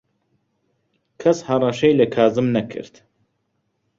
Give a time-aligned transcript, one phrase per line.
[1.21, 2.93] کەس هەڕەشەی لە کازم نەکرد.